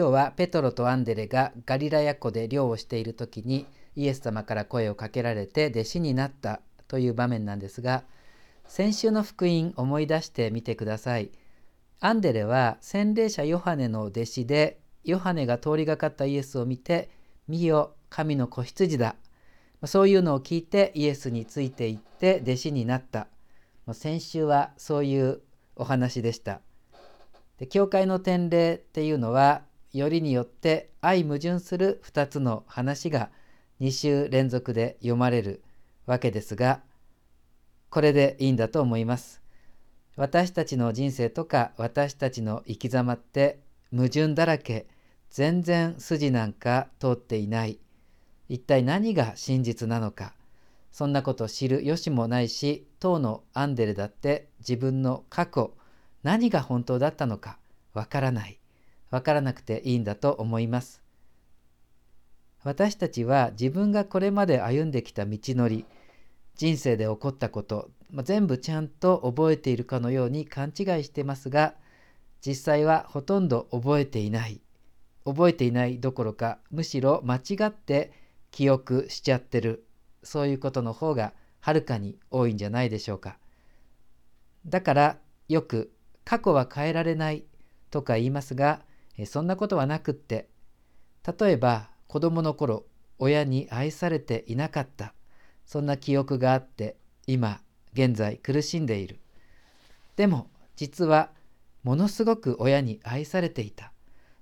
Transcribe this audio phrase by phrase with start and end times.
[0.00, 8.04] 今日はペトロとアンデレがガリラヤ湖で漁をしている時にイエス様から声をかけられて弟子になったという場面なんですが
[8.66, 11.30] 先週の福音思い出してみてください。
[12.00, 17.10] アンデレは洗礼者ヨハネの弟子でヨハネが通りがかったイエスを見て
[17.46, 19.16] 「見よ神の子羊だ」
[19.84, 23.26] そういうのを聞いてイエスについていって弟子になった。
[23.92, 25.42] 先週はそういう
[25.76, 26.62] お話でした。
[27.58, 33.30] で教会の典礼っていうのはよりによって相矛盾する2つの話が
[33.80, 35.62] 2週連続で読まれる
[36.06, 36.80] わけですが
[37.90, 39.40] これでいいんだと思います。
[40.16, 44.86] 私たちの人生とか私たちの生き様って矛盾だらけ
[45.30, 47.80] 全然筋なんか通っていない
[48.48, 50.34] 一体何が真実なのか
[50.92, 55.72] そんなこと知る由もないし当のアンデルだって自分の過去
[56.22, 57.58] 何が本当だったのか
[57.94, 58.59] わからない
[59.10, 61.02] わからなくていいんだと思います。
[62.62, 65.86] 私たちは自分がこれまで歩んできた道のり
[66.56, 71.74] 人生で起こったこと、まあ、全部ちゃんと覚えているかのように勘違いしてますが
[72.44, 74.60] 実際はほとんど覚えていない。
[75.24, 78.12] 覚えていないどころかむしろ間違って
[78.50, 79.86] 記憶しちゃってる。
[80.22, 83.38] そういうことの方がはるかに多いんじゃないでしょうか。
[84.66, 85.92] だからよく
[86.24, 87.44] 過去は変えられない
[87.90, 88.82] とか言いますが
[89.26, 90.48] そんなことはなくって
[91.38, 92.84] 例えば子供の頃
[93.18, 95.14] 親に愛されていなかった
[95.66, 97.60] そんな記憶があって今
[97.92, 99.18] 現在苦しんでいる。
[100.16, 101.30] でも実は
[101.82, 103.92] ものすごく親に愛されていた。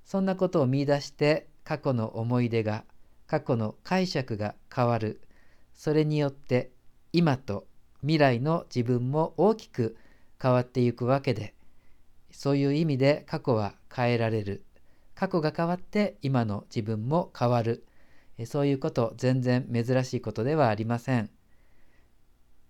[0.05, 2.85] そんなことを見いだして過去の思い出が
[3.27, 5.21] 過去の解釈が変わる。
[5.75, 6.71] それによって
[7.13, 7.67] 今と
[8.01, 9.97] 未来の自分も大きく
[10.41, 11.55] 変わっていくわけで
[12.31, 14.65] そういう意味で過去は変えられる。
[15.19, 17.85] 過去が変わって今の自分も変わる
[18.47, 21.29] そういうこと全然珍しいことではありません。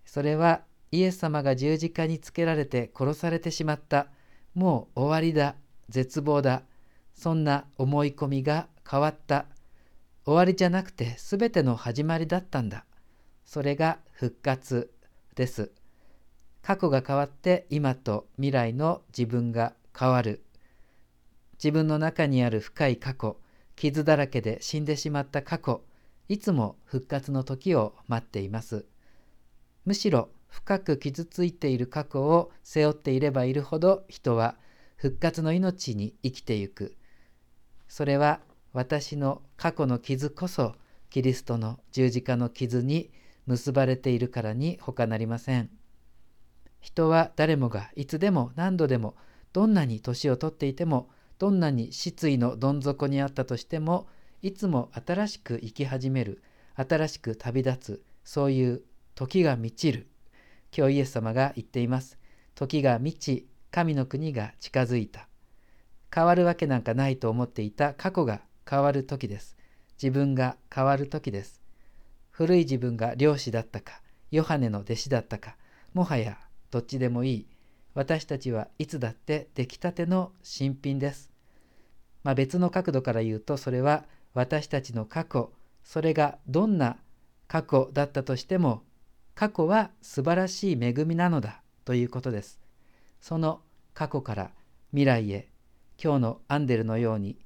[0.03, 4.07] それはイエス様が十字架につけられて殺されてしまった。
[4.55, 5.57] もう終わりだ。
[5.89, 6.63] 絶望だ。
[7.13, 9.45] そんな思い込みが変わった。
[10.25, 12.85] 終わりじゃなくて全ての始まりだったんだ。
[13.45, 14.91] それが復活
[15.35, 15.71] です。
[16.63, 20.41] 過去が変わって今と未来の自分が変わる。
[21.61, 23.37] 自分の中にある深い過去、
[23.75, 25.83] 傷だらけで死んでしまった過去、
[26.29, 28.85] いつも復活の時を待っています。
[29.85, 34.55] むしろ深く傷ついている過去を背負っていればいるほど人は
[34.95, 36.95] 復活の命に生きてゆく。
[37.87, 38.41] それは
[38.73, 40.75] 私の過去の傷こそ
[41.09, 43.11] キリストの十字架の傷に
[43.47, 45.69] 結ばれているからに他なりません。
[46.79, 49.15] 人は誰もがいつでも何度でも
[49.51, 54.07] どんなに年を取っていてもどんなに失意のどん底にあったとしても
[54.41, 56.43] いつも新しく生き始める
[56.75, 58.83] 新しく旅立つそういう
[59.15, 60.07] 時が満ちる
[60.75, 62.17] 今日イエス様が言っています。
[62.55, 65.27] 時が満ち神の国が近づいた。
[66.13, 67.93] 変わるわけなんかないと思っていた。
[67.93, 69.57] 過去が変わる時です。
[70.01, 71.61] 自分が変わる時です。
[72.29, 74.01] 古い自分が漁師だったか
[74.31, 75.57] ヨハネの弟子だったか
[75.93, 76.37] もはや
[76.71, 77.47] どっちでもいい。
[77.93, 81.29] 私たちはいつだって出来たての新品です
[82.23, 85.51] まあ、別の角度から言うとそれは私たちの過去
[85.83, 86.97] それがどんな
[87.47, 88.83] 過去だったとしても
[89.35, 92.59] 過去は素晴らしい恵みなのだということです。
[93.21, 93.61] その
[93.93, 94.51] 過去から
[94.91, 95.49] 未来へ
[96.01, 97.37] 今日のアンデルのように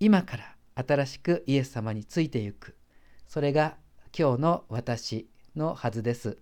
[0.00, 2.76] 今から新しくイエス様についてゆく
[3.26, 3.76] それが
[4.16, 6.38] 今日の私のはずです。